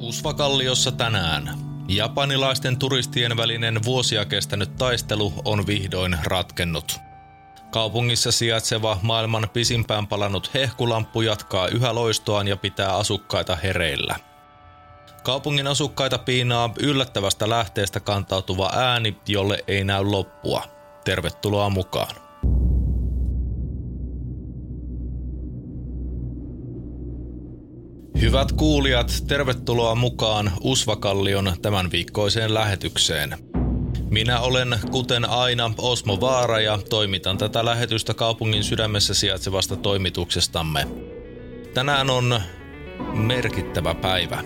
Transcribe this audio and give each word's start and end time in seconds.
Usvakalliossa 0.00 0.92
tänään. 0.92 1.50
Japanilaisten 1.88 2.78
turistien 2.78 3.36
välinen 3.36 3.84
vuosia 3.84 4.24
kestänyt 4.24 4.76
taistelu 4.76 5.32
on 5.44 5.66
vihdoin 5.66 6.18
ratkennut. 6.24 7.00
Kaupungissa 7.70 8.32
sijaitseva 8.32 8.98
maailman 9.02 9.48
pisimpään 9.52 10.06
palannut 10.06 10.54
hehkulamppu 10.54 11.20
jatkaa 11.20 11.68
yhä 11.68 11.94
loistoaan 11.94 12.48
ja 12.48 12.56
pitää 12.56 12.96
asukkaita 12.96 13.56
hereillä. 13.56 14.16
Kaupungin 15.22 15.66
asukkaita 15.66 16.18
piinaa 16.18 16.70
yllättävästä 16.78 17.48
lähteestä 17.48 18.00
kantautuva 18.00 18.70
ääni, 18.74 19.16
jolle 19.28 19.64
ei 19.68 19.84
näy 19.84 20.04
loppua. 20.04 20.62
Tervetuloa 21.04 21.70
mukaan. 21.70 22.25
Hyvät 28.26 28.52
kuulijat, 28.52 29.24
tervetuloa 29.26 29.94
mukaan 29.94 30.52
Usvakallion 30.60 31.52
tämän 31.62 31.90
viikkoiseen 31.90 32.54
lähetykseen. 32.54 33.38
Minä 34.10 34.40
olen, 34.40 34.78
kuten 34.90 35.30
aina, 35.30 35.70
Osmo 35.78 36.20
Vaara 36.20 36.60
ja 36.60 36.78
toimitan 36.90 37.38
tätä 37.38 37.64
lähetystä 37.64 38.14
kaupungin 38.14 38.64
sydämessä 38.64 39.14
sijaitsevasta 39.14 39.76
toimituksestamme. 39.76 40.88
Tänään 41.74 42.10
on 42.10 42.40
merkittävä 43.12 43.94
päivä. 43.94 44.44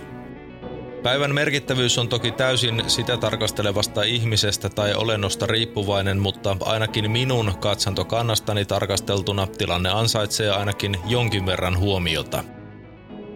Päivän 1.03 1.35
merkittävyys 1.35 1.99
on 1.99 2.09
toki 2.09 2.33
täysin 2.33 2.83
sitä 2.87 3.17
tarkastelevasta 3.17 4.03
ihmisestä 4.03 4.69
tai 4.69 4.95
olennosta 4.95 5.47
riippuvainen, 5.47 6.19
mutta 6.19 6.57
ainakin 6.61 7.11
minun 7.11 7.55
katsantokannastani 7.61 8.65
tarkasteltuna 8.65 9.47
tilanne 9.47 9.91
ansaitsee 9.91 10.51
ainakin 10.51 10.97
jonkin 11.07 11.47
verran 11.47 11.79
huomiota– 11.79 12.45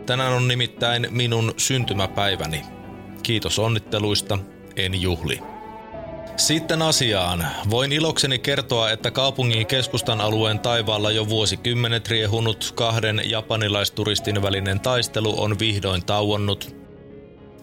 Tänään 0.07 0.33
on 0.33 0.49
nimittäin 0.49 1.07
minun 1.11 1.55
syntymäpäiväni. 1.57 2.62
Kiitos 3.23 3.59
onnitteluista, 3.59 4.39
en 4.77 5.03
juhli. 5.03 5.41
Sitten 6.37 6.83
asiaan. 6.83 7.47
Voin 7.70 7.92
ilokseni 7.92 8.39
kertoa, 8.39 8.91
että 8.91 9.11
kaupungin 9.11 9.67
keskustan 9.67 10.20
alueen 10.20 10.59
taivaalla 10.59 11.11
jo 11.11 11.28
vuosikymmenet 11.28 12.09
riehunut 12.09 12.73
kahden 12.75 13.23
japanilaisturistin 13.25 14.43
välinen 14.43 14.81
taistelu 14.81 15.43
on 15.43 15.59
vihdoin 15.59 16.06
tauonnut. 16.06 16.77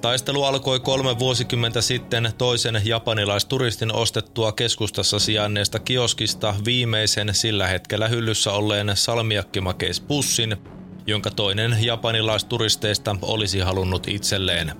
Taistelu 0.02 0.44
alkoi 0.44 0.80
kolme 0.80 1.20
vuosikymmentä 1.20 1.82
sitten 1.82 2.34
toisen 2.38 2.82
japanilaisturistin 2.86 3.94
ostettua 3.94 4.52
keskustassa 4.52 5.20
sijainneesta 5.20 5.80
kioskista 5.80 6.56
viimeisen 6.66 7.30
sillä 7.36 7.68
hetkellä 7.68 8.08
hyllyssä 8.08 8.52
olleen 8.52 8.92
salmiakkimakeispussin– 8.96 10.58
jonka 11.12 11.32
toinen 11.32 11.78
japanilaisturisteista 11.82 13.16
olisi 13.22 13.60
halunnut 13.60 14.08
itselleen. 14.08 14.72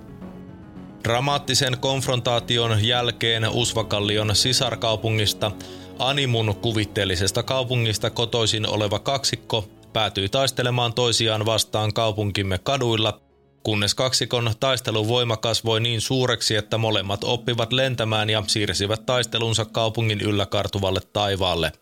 Dramaattisen 1.04 1.78
konfrontaation 1.80 2.86
jälkeen 2.86 3.50
Usvakallion 3.50 4.36
sisarkaupungista 4.36 5.52
Animun 6.00 6.56
kuvitteellisesta 6.56 7.44
kaupungista 7.44 8.10
kotoisin 8.10 8.68
oleva 8.68 9.00
kaksikko 9.00 9.70
päätyi 9.94 10.30
taistelemaan 10.30 10.94
toisiaan 10.94 11.46
vastaan 11.46 11.94
kaupunkimme 11.94 12.58
kaduilla, 12.58 13.22
kunnes 13.64 13.96
kaksikon 13.96 14.54
taisteluvoima 14.60 15.38
kasvoi 15.38 15.82
niin 15.82 16.02
suureksi, 16.02 16.56
että 16.56 16.78
molemmat 16.78 17.24
oppivat 17.24 17.74
lentämään 17.74 18.30
ja 18.30 18.44
siirsivät 18.48 19.06
taistelunsa 19.06 19.66
kaupungin 19.66 20.22
yllä 20.22 20.46
kartuvalle 20.46 21.00
taivaalle– 21.14 21.72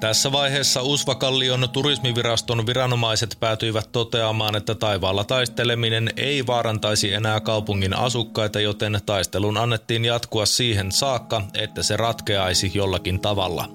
tässä 0.00 0.32
vaiheessa 0.32 0.82
Usvakallion 0.82 1.68
turismiviraston 1.72 2.66
viranomaiset 2.66 3.36
päätyivät 3.40 3.92
toteamaan, 3.92 4.56
että 4.56 4.74
taivaalla 4.74 5.24
taisteleminen 5.24 6.10
ei 6.16 6.46
vaarantaisi 6.46 7.12
enää 7.12 7.40
kaupungin 7.40 7.94
asukkaita, 7.94 8.60
joten 8.60 9.00
taistelun 9.06 9.56
annettiin 9.56 10.04
jatkua 10.04 10.46
siihen 10.46 10.92
saakka, 10.92 11.42
että 11.54 11.82
se 11.82 11.96
ratkeaisi 11.96 12.70
jollakin 12.74 13.20
tavalla. 13.20 13.68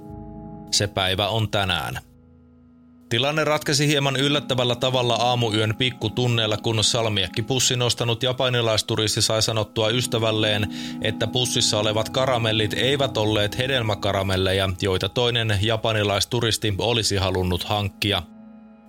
Se 0.72 0.88
päivä 0.88 1.28
on 1.28 1.50
tänään. 1.50 2.11
Tilanne 3.12 3.44
ratkesi 3.44 3.88
hieman 3.88 4.16
yllättävällä 4.16 4.76
tavalla 4.76 5.16
aamuyön 5.16 5.76
pikkutunneilla, 5.78 6.58
kun 6.58 6.84
salmiakki 6.84 7.42
pussi 7.42 7.76
nostanut 7.76 8.24
japanilaisturisti 8.24 9.22
sai 9.22 9.42
sanottua 9.42 9.90
ystävälleen, 9.90 10.68
että 11.02 11.28
pussissa 11.28 11.80
olevat 11.80 12.10
karamellit 12.10 12.74
eivät 12.74 13.18
olleet 13.18 13.58
hedelmäkaramelleja, 13.58 14.70
joita 14.82 15.10
toinen 15.10 15.60
japanilaisturisti 15.62 16.74
olisi 16.78 17.16
halunnut 17.16 17.64
hankkia. 17.64 18.24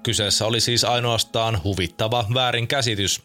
Kyseessä 0.02 0.46
oli 0.46 0.60
siis 0.60 0.84
ainoastaan 0.84 1.60
huvittava 1.64 2.24
väärinkäsitys. 2.34 3.22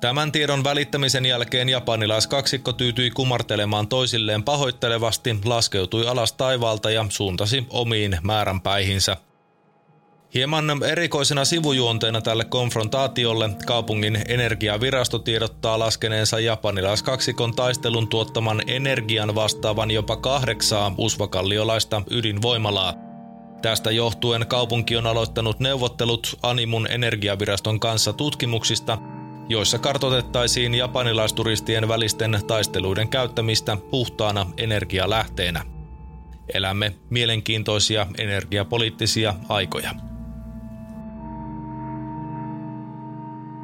Tämän 0.00 0.32
tiedon 0.32 0.64
välittämisen 0.64 1.26
jälkeen 1.26 1.68
japanilaiskaksikko 1.68 2.72
tyytyi 2.72 3.10
kumartelemaan 3.10 3.88
toisilleen 3.88 4.42
pahoittelevasti, 4.42 5.36
laskeutui 5.44 6.06
alas 6.06 6.32
taivaalta 6.32 6.90
ja 6.90 7.06
suuntasi 7.08 7.66
omiin 7.70 8.18
määränpäihinsä– 8.22 9.16
Hieman 10.34 10.82
erikoisena 10.84 11.44
sivujuonteena 11.44 12.20
tälle 12.20 12.44
konfrontaatiolle 12.44 13.50
kaupungin 13.66 14.18
energiavirasto 14.28 15.18
tiedottaa 15.18 15.78
laskeneensa 15.78 16.40
japanilaiskaksikon 16.40 17.54
taistelun 17.54 18.08
tuottaman 18.08 18.62
energian 18.66 19.34
vastaavan 19.34 19.90
jopa 19.90 20.16
kahdeksaa 20.16 20.94
usvakalliolaista 20.98 22.02
ydinvoimalaa. 22.10 22.94
Tästä 23.62 23.90
johtuen 23.90 24.46
kaupunki 24.46 24.96
on 24.96 25.06
aloittanut 25.06 25.60
neuvottelut 25.60 26.38
Animun 26.42 26.86
energiaviraston 26.90 27.80
kanssa 27.80 28.12
tutkimuksista, 28.12 28.98
joissa 29.48 29.78
kartotettaisiin 29.78 30.74
japanilaisturistien 30.74 31.88
välisten 31.88 32.40
taisteluiden 32.46 33.08
käyttämistä 33.08 33.76
puhtaana 33.90 34.46
energialähteenä. 34.56 35.64
Elämme 36.54 36.94
mielenkiintoisia 37.10 38.06
energiapoliittisia 38.18 39.34
aikoja. 39.48 40.09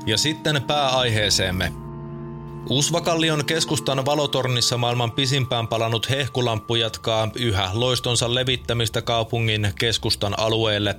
Ja 0.06 0.16
sitten 0.16 0.62
pääaiheeseemme. 0.62 1.72
Usvakallion 2.70 3.44
keskustan 3.44 4.04
valotornissa 4.04 4.78
maailman 4.78 5.12
pisimpään 5.12 5.68
palannut 5.68 6.10
hehkulamppu 6.10 6.74
jatkaa 6.74 7.28
yhä 7.36 7.70
loistonsa 7.72 8.34
levittämistä 8.34 9.02
kaupungin 9.02 9.72
keskustan 9.78 10.38
alueelle. 10.38 10.94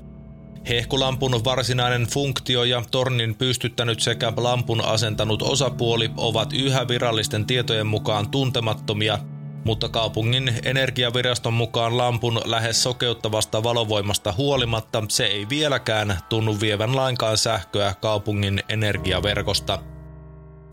Hehkulampun 0.70 1.44
varsinainen 1.46 2.08
funktio 2.08 2.64
ja 2.64 2.84
tornin 2.92 3.36
pystyttänyt 3.36 4.00
sekä 4.00 4.34
lampun 4.38 4.86
asentanut 4.86 5.42
osapuoli 5.42 6.12
ovat 6.18 6.54
yhä 6.54 6.88
virallisten 6.88 7.46
tietojen 7.46 7.88
mukaan 7.88 8.30
tuntemattomia– 8.30 9.20
mutta 9.68 9.90
kaupungin 9.90 10.54
energiaviraston 10.64 11.54
mukaan 11.54 11.98
lampun 11.98 12.42
lähes 12.46 12.84
sokeuttavasta 12.84 13.64
valovoimasta 13.64 14.34
huolimatta 14.38 15.04
se 15.10 15.26
ei 15.26 15.50
vieläkään 15.50 16.20
tunnu 16.30 16.60
vievän 16.62 16.96
lainkaan 16.96 17.38
sähköä 17.38 17.94
kaupungin 18.02 18.64
energiaverkosta. 18.70 19.80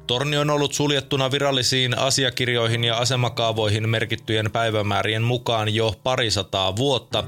Torni 0.06 0.36
on 0.36 0.50
ollut 0.50 0.72
suljettuna 0.74 1.30
virallisiin 1.30 1.98
asiakirjoihin 1.98 2.84
ja 2.84 2.96
asemakaavoihin 2.96 3.88
merkittyjen 3.88 4.50
päivämäärien 4.50 5.22
mukaan 5.22 5.74
jo 5.74 5.92
parisataa 6.02 6.76
vuotta, 6.76 7.24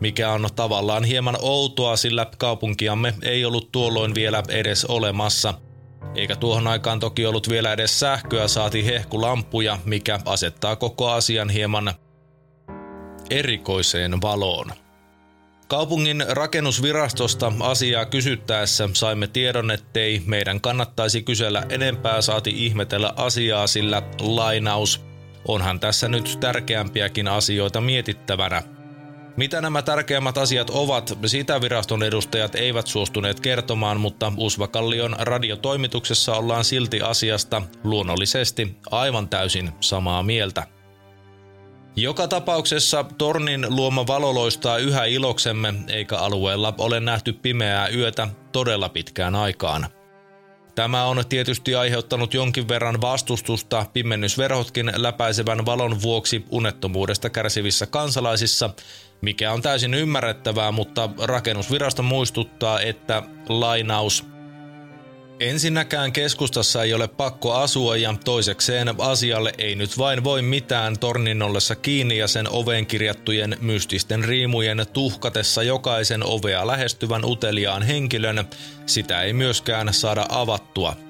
mikä 0.00 0.32
on 0.32 0.48
tavallaan 0.56 1.04
hieman 1.04 1.36
outoa, 1.40 1.96
sillä 1.96 2.26
kaupunkiamme 2.38 3.14
ei 3.22 3.44
ollut 3.44 3.72
tuolloin 3.72 4.14
vielä 4.14 4.42
edes 4.48 4.84
olemassa– 4.84 5.54
eikä 6.14 6.36
tuohon 6.36 6.66
aikaan 6.66 7.00
toki 7.00 7.26
ollut 7.26 7.48
vielä 7.48 7.72
edes 7.72 8.00
sähköä, 8.00 8.48
saati 8.48 8.86
hehkulampuja, 8.86 9.78
mikä 9.84 10.20
asettaa 10.24 10.76
koko 10.76 11.10
asian 11.10 11.50
hieman 11.50 11.94
erikoiseen 13.30 14.20
valoon. 14.20 14.72
Kaupungin 15.68 16.24
rakennusvirastosta 16.28 17.52
asiaa 17.60 18.06
kysyttäessä 18.06 18.88
saimme 18.92 19.26
tiedon, 19.26 19.70
ettei 19.70 20.22
meidän 20.26 20.60
kannattaisi 20.60 21.22
kysellä 21.22 21.62
enempää 21.68 22.20
saati 22.20 22.66
ihmetellä 22.66 23.12
asiaa, 23.16 23.66
sillä 23.66 24.02
lainaus, 24.20 25.04
onhan 25.48 25.80
tässä 25.80 26.08
nyt 26.08 26.36
tärkeämpiäkin 26.40 27.28
asioita 27.28 27.80
mietittävänä– 27.80 28.62
mitä 29.38 29.60
nämä 29.60 29.82
tärkeimmät 29.82 30.38
asiat 30.38 30.70
ovat, 30.70 31.18
sitä 31.26 31.60
viraston 31.60 32.02
edustajat 32.02 32.54
eivät 32.54 32.86
suostuneet 32.86 33.40
kertomaan, 33.40 34.00
mutta 34.00 34.32
Usvakallion 34.36 35.16
radiotoimituksessa 35.18 36.34
ollaan 36.34 36.64
silti 36.64 37.00
asiasta 37.00 37.62
luonnollisesti 37.84 38.76
aivan 38.90 39.28
täysin 39.28 39.72
samaa 39.80 40.22
mieltä. 40.22 40.66
Joka 41.96 42.28
tapauksessa 42.28 43.04
tornin 43.18 43.66
luoma 43.68 44.06
valo 44.06 44.34
loistaa 44.34 44.78
yhä 44.78 45.04
iloksemme, 45.04 45.74
eikä 45.88 46.16
alueella 46.16 46.74
ole 46.78 47.00
nähty 47.00 47.32
pimeää 47.32 47.88
yötä 47.88 48.28
todella 48.52 48.88
pitkään 48.88 49.34
aikaan. 49.34 49.86
Tämä 50.74 51.04
on 51.04 51.24
tietysti 51.28 51.74
aiheuttanut 51.74 52.34
jonkin 52.34 52.68
verran 52.68 53.00
vastustusta 53.00 53.86
pimennysverhotkin 53.92 54.92
läpäisevän 54.96 55.66
valon 55.66 56.02
vuoksi 56.02 56.44
unettomuudesta 56.50 57.30
kärsivissä 57.30 57.86
kansalaisissa, 57.86 58.70
mikä 59.20 59.52
on 59.52 59.62
täysin 59.62 59.94
ymmärrettävää, 59.94 60.72
mutta 60.72 61.10
rakennusvirasto 61.18 62.02
muistuttaa, 62.02 62.80
että 62.80 63.22
lainaus 63.48 64.24
Ensinnäkään 65.40 66.12
keskustassa 66.12 66.82
ei 66.82 66.94
ole 66.94 67.08
pakko 67.08 67.54
asua 67.54 67.96
ja 67.96 68.14
toisekseen 68.24 68.94
asialle 68.98 69.52
ei 69.58 69.74
nyt 69.74 69.98
vain 69.98 70.24
voi 70.24 70.42
mitään 70.42 70.98
tornin 70.98 71.42
ollessa 71.42 71.76
kiinni 71.76 72.18
ja 72.18 72.28
sen 72.28 72.48
oveen 72.50 72.86
kirjattujen 72.86 73.56
mystisten 73.60 74.24
riimujen 74.24 74.86
tuhkatessa 74.92 75.62
jokaisen 75.62 76.26
ovea 76.26 76.66
lähestyvän 76.66 77.24
uteliaan 77.24 77.82
henkilön, 77.82 78.44
sitä 78.86 79.22
ei 79.22 79.32
myöskään 79.32 79.94
saada 79.94 80.26
avattua. 80.28 81.07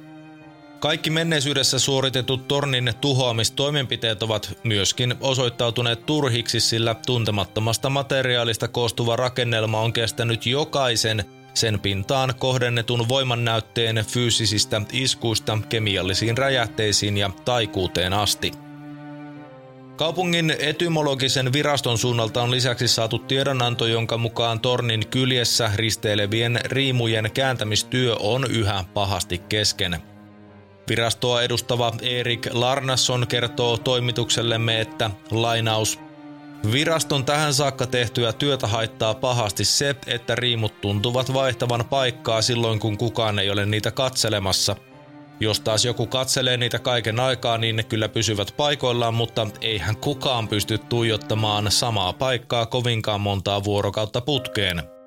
Kaikki 0.80 1.10
menneisyydessä 1.10 1.78
suoritetut 1.78 2.48
tornin 2.48 2.92
tuhoamistoimenpiteet 3.00 4.22
ovat 4.22 4.58
myöskin 4.64 5.14
osoittautuneet 5.20 6.06
turhiksi, 6.06 6.60
sillä 6.60 6.96
tuntemattomasta 7.06 7.90
materiaalista 7.90 8.68
koostuva 8.68 9.16
rakennelma 9.16 9.80
on 9.80 9.92
kestänyt 9.92 10.46
jokaisen 10.46 11.24
sen 11.54 11.80
pintaan 11.80 12.34
kohdennetun 12.38 13.08
voimannäytteen 13.08 14.04
fyysisistä 14.08 14.82
iskuista 14.92 15.58
kemiallisiin 15.68 16.38
räjähteisiin 16.38 17.16
ja 17.16 17.30
taikuuteen 17.44 18.12
asti. 18.12 18.52
Kaupungin 19.96 20.54
etymologisen 20.58 21.52
viraston 21.52 21.98
suunnalta 21.98 22.42
on 22.42 22.50
lisäksi 22.50 22.88
saatu 22.88 23.18
tiedonanto, 23.18 23.86
jonka 23.86 24.18
mukaan 24.18 24.60
tornin 24.60 25.06
kyljessä 25.06 25.70
risteilevien 25.74 26.60
riimujen 26.64 27.30
kääntämistyö 27.34 28.16
on 28.20 28.46
yhä 28.50 28.84
pahasti 28.94 29.38
kesken. 29.38 30.02
Virastoa 30.88 31.42
edustava 31.42 31.92
Erik 32.02 32.48
Larnasson 32.52 33.26
kertoo 33.26 33.76
toimituksellemme, 33.76 34.80
että 34.80 35.10
lainaus 35.30 35.98
Viraston 36.72 37.24
tähän 37.24 37.54
saakka 37.54 37.86
tehtyä 37.86 38.32
työtä 38.32 38.66
haittaa 38.66 39.14
pahasti 39.14 39.64
se, 39.64 39.96
että 40.06 40.34
riimut 40.34 40.80
tuntuvat 40.80 41.34
vaihtavan 41.34 41.84
paikkaa 41.84 42.42
silloin 42.42 42.78
kun 42.78 42.98
kukaan 42.98 43.38
ei 43.38 43.50
ole 43.50 43.66
niitä 43.66 43.90
katselemassa. 43.90 44.76
Jos 45.40 45.60
taas 45.60 45.84
joku 45.84 46.06
katselee 46.06 46.56
niitä 46.56 46.78
kaiken 46.78 47.20
aikaa, 47.20 47.58
niin 47.58 47.76
ne 47.76 47.82
kyllä 47.82 48.08
pysyvät 48.08 48.54
paikoillaan, 48.56 49.14
mutta 49.14 49.46
eihän 49.60 49.96
kukaan 49.96 50.48
pysty 50.48 50.78
tuijottamaan 50.78 51.70
samaa 51.70 52.12
paikkaa 52.12 52.66
kovinkaan 52.66 53.20
montaa 53.20 53.64
vuorokautta 53.64 54.20
putkeen. 54.20 54.97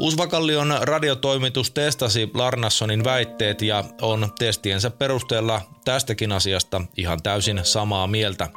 Uusvakallion 0.00 0.74
radiotoimitus 0.80 1.70
testasi 1.70 2.30
Larnassonin 2.34 3.04
väitteet 3.04 3.62
ja 3.62 3.84
on 4.02 4.28
testiensä 4.38 4.90
perusteella 4.90 5.60
tästäkin 5.84 6.32
asiasta 6.32 6.80
ihan 6.96 7.22
täysin 7.22 7.60
samaa 7.62 8.06
mieltä. 8.06 8.48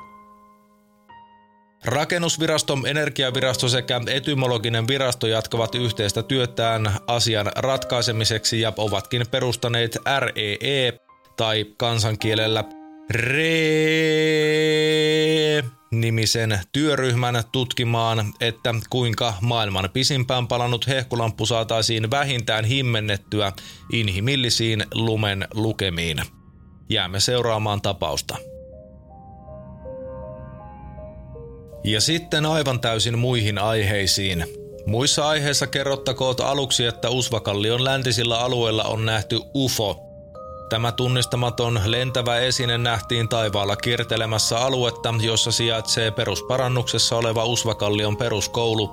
Rakennusvirasto, 1.85 2.77
energiavirasto 2.87 3.69
sekä 3.69 4.01
etymologinen 4.07 4.87
virasto 4.87 5.27
jatkavat 5.27 5.75
yhteistä 5.75 6.23
työtään 6.23 6.91
asian 7.07 7.51
ratkaisemiseksi 7.55 8.61
ja 8.61 8.73
ovatkin 8.77 9.25
perustaneet 9.31 9.97
REE 10.19 10.97
tai 11.37 11.65
kansankielellä 11.77 12.63
REE 13.11 14.51
nimisen 15.91 16.59
työryhmän 16.71 17.43
tutkimaan, 17.51 18.33
että 18.39 18.75
kuinka 18.89 19.33
maailman 19.41 19.89
pisimpään 19.93 20.47
palannut 20.47 20.87
hehkulamppu 20.87 21.45
saataisiin 21.45 22.11
vähintään 22.11 22.65
himmennettyä 22.65 23.51
inhimillisiin 23.91 24.85
lumen 24.93 25.47
lukemiin. 25.53 26.17
Jäämme 26.89 27.19
seuraamaan 27.19 27.81
tapausta. 27.81 28.37
Ja 31.83 32.01
sitten 32.01 32.45
aivan 32.45 32.79
täysin 32.79 33.19
muihin 33.19 33.57
aiheisiin. 33.57 34.45
Muissa 34.85 35.27
aiheissa 35.27 35.67
kerrottakoot 35.67 36.39
aluksi, 36.39 36.85
että 36.85 37.09
Usvakallion 37.09 37.83
läntisillä 37.83 38.39
alueilla 38.39 38.83
on 38.83 39.05
nähty 39.05 39.39
UFO. 39.55 40.10
Tämä 40.71 40.91
tunnistamaton 40.91 41.81
lentävä 41.85 42.39
esine 42.39 42.77
nähtiin 42.77 43.29
taivaalla 43.29 43.75
kiertelemässä 43.75 44.59
aluetta, 44.59 45.13
jossa 45.21 45.51
sijaitsee 45.51 46.11
perusparannuksessa 46.11 47.15
oleva 47.15 47.45
Usvakallion 47.45 48.17
peruskoulu. 48.17 48.87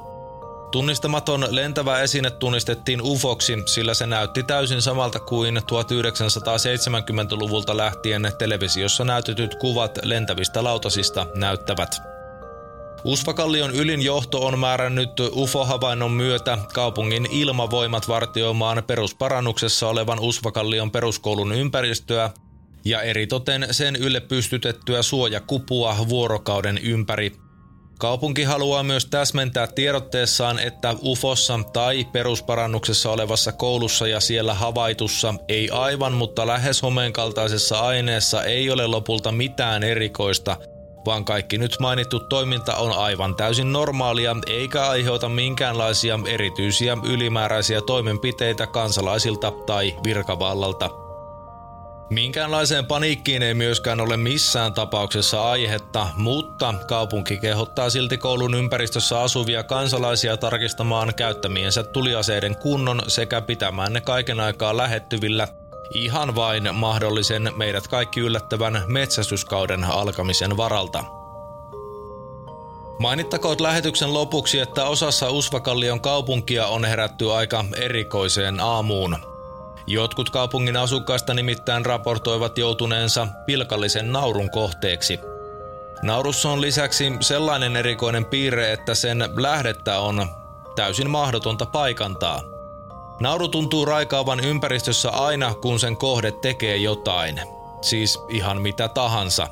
Tunnistamaton 0.70 1.46
lentävä 1.50 2.00
esine 2.00 2.30
tunnistettiin 2.30 3.02
UFOksi, 3.02 3.62
sillä 3.66 3.94
se 3.94 4.06
näytti 4.06 4.42
täysin 4.42 4.82
samalta 4.82 5.20
kuin 5.20 5.56
1970-luvulta 5.56 7.76
lähtien 7.76 8.32
televisiossa 8.38 9.04
näytetyt 9.04 9.54
kuvat 9.54 9.98
lentävistä 10.02 10.64
lautasista 10.64 11.26
näyttävät. 11.34 12.07
Usvakallion 13.04 13.74
ylin 13.74 14.02
johto 14.02 14.46
on 14.46 14.58
määrännyt 14.58 15.20
UFO-havainnon 15.20 16.10
myötä 16.10 16.58
kaupungin 16.74 17.28
ilmavoimat 17.30 18.08
vartioimaan 18.08 18.82
perusparannuksessa 18.86 19.88
olevan 19.88 20.20
Usvakallion 20.20 20.90
peruskoulun 20.90 21.52
ympäristöä 21.52 22.30
ja 22.84 23.02
eritoten 23.02 23.66
sen 23.70 23.96
ylle 23.96 24.20
pystytettyä 24.20 25.02
suojakupua 25.02 25.96
vuorokauden 26.08 26.78
ympäri. 26.78 27.32
Kaupunki 27.98 28.42
haluaa 28.42 28.82
myös 28.82 29.06
täsmentää 29.06 29.66
tiedotteessaan, 29.66 30.58
että 30.58 30.94
UFOssa 31.02 31.60
tai 31.72 32.04
perusparannuksessa 32.12 33.10
olevassa 33.10 33.52
koulussa 33.52 34.08
ja 34.08 34.20
siellä 34.20 34.54
havaitussa 34.54 35.34
ei 35.48 35.70
aivan, 35.70 36.12
mutta 36.12 36.46
lähes 36.46 36.82
homeen 36.82 37.12
kaltaisessa 37.12 37.80
aineessa 37.80 38.44
ei 38.44 38.70
ole 38.70 38.86
lopulta 38.86 39.32
mitään 39.32 39.82
erikoista– 39.82 40.56
vaan 41.06 41.24
kaikki 41.24 41.58
nyt 41.58 41.76
mainittu 41.80 42.20
toiminta 42.20 42.76
on 42.76 42.92
aivan 42.92 43.36
täysin 43.36 43.72
normaalia 43.72 44.36
eikä 44.46 44.86
aiheuta 44.88 45.28
minkäänlaisia 45.28 46.18
erityisiä 46.26 46.96
ylimääräisiä 47.04 47.80
toimenpiteitä 47.80 48.66
kansalaisilta 48.66 49.50
tai 49.50 49.96
virkavallalta. 50.04 50.90
Minkäänlaiseen 52.10 52.86
paniikkiin 52.86 53.42
ei 53.42 53.54
myöskään 53.54 54.00
ole 54.00 54.16
missään 54.16 54.74
tapauksessa 54.74 55.50
aihetta, 55.50 56.06
mutta 56.16 56.74
kaupunki 56.88 57.36
kehottaa 57.36 57.90
silti 57.90 58.18
koulun 58.18 58.54
ympäristössä 58.54 59.20
asuvia 59.20 59.62
kansalaisia 59.62 60.36
tarkistamaan 60.36 61.14
käyttämiensä 61.14 61.82
tuliaseiden 61.82 62.56
kunnon 62.56 63.02
sekä 63.06 63.40
pitämään 63.40 63.92
ne 63.92 64.00
kaiken 64.00 64.40
aikaa 64.40 64.76
lähettyvillä 64.76 65.48
Ihan 65.94 66.34
vain 66.34 66.68
mahdollisen 66.74 67.52
meidät 67.56 67.88
kaikki 67.88 68.20
yllättävän 68.20 68.82
metsästyskauden 68.86 69.84
alkamisen 69.84 70.56
varalta. 70.56 71.04
Mainittakoot 72.98 73.60
lähetyksen 73.60 74.14
lopuksi, 74.14 74.58
että 74.58 74.84
osassa 74.84 75.30
Usvakallion 75.30 76.00
kaupunkia 76.00 76.66
on 76.66 76.84
herätty 76.84 77.32
aika 77.32 77.64
erikoiseen 77.76 78.60
aamuun. 78.60 79.16
Jotkut 79.86 80.30
kaupungin 80.30 80.76
asukkaista 80.76 81.34
nimittäin 81.34 81.86
raportoivat 81.86 82.58
joutuneensa 82.58 83.28
pilkallisen 83.46 84.12
naurun 84.12 84.50
kohteeksi. 84.50 85.20
Naurussa 86.02 86.50
on 86.50 86.60
lisäksi 86.60 87.12
sellainen 87.20 87.76
erikoinen 87.76 88.24
piirre, 88.24 88.72
että 88.72 88.94
sen 88.94 89.24
lähdettä 89.36 89.98
on 89.98 90.26
täysin 90.76 91.10
mahdotonta 91.10 91.66
paikantaa– 91.66 92.42
Nauru 93.20 93.48
tuntuu 93.48 93.84
raikaavan 93.84 94.40
ympäristössä 94.40 95.10
aina, 95.10 95.54
kun 95.54 95.80
sen 95.80 95.96
kohde 95.96 96.32
tekee 96.32 96.76
jotain. 96.76 97.40
Siis 97.80 98.18
ihan 98.28 98.62
mitä 98.62 98.88
tahansa. 98.88 99.48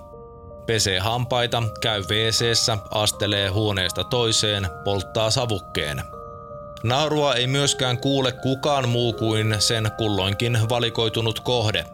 Pesee 0.67 0.99
hampaita, 0.99 1.63
käy 1.81 2.03
wc 2.03 2.79
astelee 2.91 3.49
huoneesta 3.49 4.05
toiseen, 4.05 4.69
polttaa 4.85 5.31
savukkeen. 5.31 6.03
Naurua 6.83 7.35
ei 7.35 7.47
myöskään 7.47 7.99
kuule 7.99 8.33
kukaan 8.33 8.89
muu 8.89 9.13
kuin 9.13 9.57
sen 9.59 9.91
kulloinkin 9.99 10.59
valikoitunut 10.69 11.41
kohde. 11.41 11.85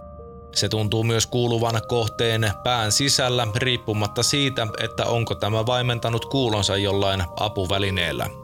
Se 0.54 0.68
tuntuu 0.68 1.04
myös 1.04 1.26
kuuluvan 1.26 1.80
kohteen 1.88 2.52
pään 2.64 2.92
sisällä 2.92 3.46
riippumatta 3.56 4.22
siitä, 4.22 4.66
että 4.80 5.04
onko 5.04 5.34
tämä 5.34 5.66
vaimentanut 5.66 6.24
kuulonsa 6.24 6.76
jollain 6.76 7.24
apuvälineellä. 7.40 8.41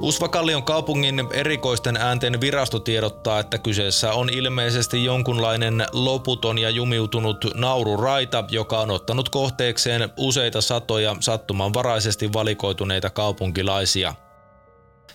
Usvakallion 0.00 0.62
kaupungin 0.62 1.28
erikoisten 1.32 1.96
äänten 1.96 2.40
virasto 2.40 2.78
tiedottaa, 2.78 3.40
että 3.40 3.58
kyseessä 3.58 4.12
on 4.12 4.30
ilmeisesti 4.30 5.04
jonkunlainen 5.04 5.86
loputon 5.92 6.58
ja 6.58 6.70
jumiutunut 6.70 7.44
naururaita, 7.54 8.44
joka 8.48 8.80
on 8.80 8.90
ottanut 8.90 9.28
kohteekseen 9.28 10.10
useita 10.16 10.60
satoja 10.60 11.16
sattumanvaraisesti 11.20 12.32
valikoituneita 12.32 13.10
kaupunkilaisia. 13.10 14.14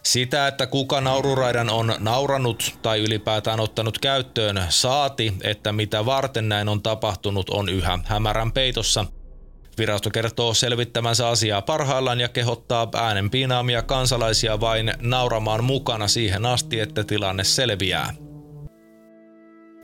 Sitä, 0.03 0.47
että 0.47 0.67
kuka 0.67 1.01
naururaidan 1.01 1.69
on 1.69 1.95
nauranut 1.99 2.77
tai 2.81 2.99
ylipäätään 2.99 3.59
ottanut 3.59 3.99
käyttöön, 3.99 4.63
saati, 4.69 5.33
että 5.43 5.71
mitä 5.71 6.05
varten 6.05 6.49
näin 6.49 6.69
on 6.69 6.81
tapahtunut, 6.83 7.49
on 7.49 7.69
yhä 7.69 7.99
hämärän 8.05 8.51
peitossa– 8.51 9.05
Virasto 9.77 10.09
kertoo 10.09 10.53
selvittämänsä 10.53 11.27
asiaa 11.27 11.61
parhaillaan 11.61 12.19
ja 12.19 12.29
kehottaa 12.29 12.87
äänen 12.93 13.29
piinaamia 13.29 13.81
kansalaisia 13.81 14.59
vain 14.59 14.93
nauramaan 14.99 15.63
mukana 15.63 16.07
siihen 16.07 16.45
asti, 16.45 16.79
että 16.79 17.03
tilanne 17.03 17.43
selviää. 17.43 18.13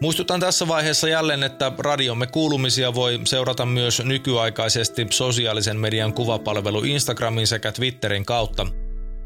Muistutan 0.01 0.39
tässä 0.39 0.67
vaiheessa 0.67 1.07
jälleen, 1.07 1.43
että 1.43 1.71
radiomme 1.77 2.27
kuulumisia 2.27 2.93
voi 2.93 3.19
seurata 3.25 3.65
myös 3.65 4.01
nykyaikaisesti 4.03 5.07
sosiaalisen 5.10 5.77
median 5.77 6.13
kuvapalvelu 6.13 6.83
Instagramin 6.83 7.48
sekä 7.48 7.71
Twitterin 7.71 8.25
kautta. 8.25 8.67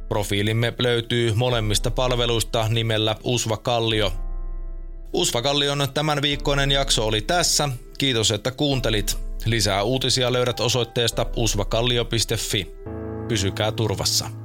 Profiilimme 0.10 0.74
löytyy 0.80 1.34
molemmista 1.34 1.92
palveluista 1.92 2.68
nimellä 2.70 3.16
Usva 3.24 3.58
Kallio 3.58 4.12
Usvakallion 5.16 5.88
tämän 5.94 6.22
viikkoinen 6.22 6.72
jakso 6.72 7.06
oli 7.06 7.22
tässä. 7.22 7.70
Kiitos, 7.98 8.32
että 8.32 8.52
kuuntelit. 8.52 9.25
Lisää 9.46 9.84
uutisia 9.84 10.34
löydät 10.34 10.60
osoitteesta 10.60 11.26
usvakallio.fi. 11.36 12.76
Pysykää 13.28 13.72
turvassa. 13.72 14.45